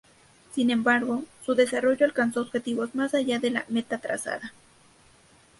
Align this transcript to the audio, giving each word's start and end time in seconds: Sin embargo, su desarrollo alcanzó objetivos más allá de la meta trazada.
Sin 0.55 0.71
embargo, 0.71 1.25
su 1.45 1.53
desarrollo 1.53 2.07
alcanzó 2.07 2.41
objetivos 2.41 2.95
más 2.95 3.13
allá 3.13 3.37
de 3.37 3.51
la 3.51 3.65
meta 3.69 3.99
trazada. 3.99 4.51